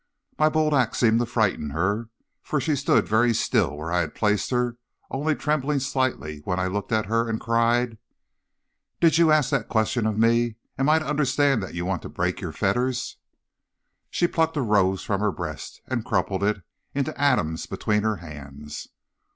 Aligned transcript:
"My 0.39 0.49
bold 0.49 0.73
act 0.73 0.95
seemed 0.95 1.19
to 1.19 1.27
frighten 1.27 1.69
her, 1.69 2.09
for 2.41 2.59
she 2.59 2.75
stood 2.75 3.07
very 3.07 3.35
still 3.35 3.77
where 3.77 3.91
I 3.91 3.99
had 3.99 4.15
placed 4.15 4.49
her, 4.49 4.77
only 5.11 5.35
trembling 5.35 5.77
slightly 5.79 6.39
when 6.39 6.57
I 6.59 6.65
looked 6.65 6.91
at 6.91 7.05
her 7.05 7.29
and 7.29 7.39
cried: 7.39 7.99
"'Did 8.99 9.19
you 9.19 9.31
ask 9.31 9.51
that 9.51 9.69
question 9.69 10.07
of 10.07 10.17
me? 10.17 10.55
Am 10.75 10.89
I 10.89 10.97
to 10.97 11.05
understand 11.07 11.63
you 11.75 11.85
want 11.85 12.01
to 12.01 12.09
break 12.09 12.41
your 12.41 12.51
fetters?' 12.51 13.17
"She 14.09 14.25
plucked 14.25 14.57
a 14.57 14.61
rose 14.63 15.03
from 15.03 15.21
her 15.21 15.31
breast 15.31 15.81
and 15.85 16.03
crumpled 16.03 16.41
it 16.43 16.63
to 16.95 17.21
atoms 17.21 17.67
between 17.67 18.01
her 18.01 18.15
hands. 18.15 18.87